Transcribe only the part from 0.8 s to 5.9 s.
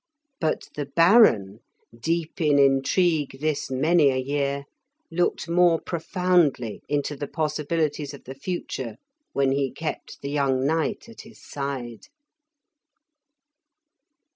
Baron, deep in intrigue this many a year, looked more